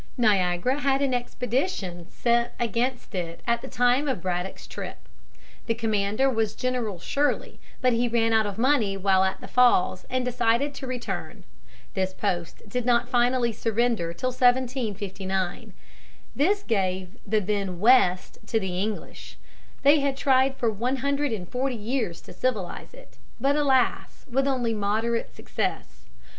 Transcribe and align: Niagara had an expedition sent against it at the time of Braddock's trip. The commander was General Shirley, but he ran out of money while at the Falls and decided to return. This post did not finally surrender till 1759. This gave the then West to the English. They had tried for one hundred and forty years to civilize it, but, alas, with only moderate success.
Niagara 0.17 0.79
had 0.79 0.99
an 1.03 1.13
expedition 1.13 2.09
sent 2.09 2.49
against 2.59 3.13
it 3.13 3.41
at 3.45 3.61
the 3.61 3.67
time 3.67 4.07
of 4.07 4.19
Braddock's 4.19 4.65
trip. 4.65 4.97
The 5.67 5.75
commander 5.75 6.27
was 6.27 6.55
General 6.55 6.97
Shirley, 6.97 7.59
but 7.81 7.93
he 7.93 8.07
ran 8.07 8.33
out 8.33 8.47
of 8.47 8.57
money 8.57 8.97
while 8.97 9.23
at 9.23 9.39
the 9.41 9.47
Falls 9.47 10.07
and 10.09 10.25
decided 10.25 10.73
to 10.73 10.87
return. 10.87 11.43
This 11.93 12.15
post 12.15 12.67
did 12.67 12.83
not 12.83 13.09
finally 13.09 13.51
surrender 13.51 14.11
till 14.11 14.31
1759. 14.31 15.71
This 16.35 16.63
gave 16.63 17.15
the 17.27 17.39
then 17.39 17.79
West 17.79 18.39
to 18.47 18.59
the 18.59 18.81
English. 18.81 19.37
They 19.83 19.99
had 19.99 20.17
tried 20.17 20.57
for 20.57 20.71
one 20.71 20.95
hundred 21.05 21.31
and 21.31 21.47
forty 21.47 21.75
years 21.75 22.21
to 22.21 22.33
civilize 22.33 22.95
it, 22.95 23.19
but, 23.39 23.55
alas, 23.55 24.25
with 24.31 24.47
only 24.47 24.73
moderate 24.73 25.35
success. 25.35 26.07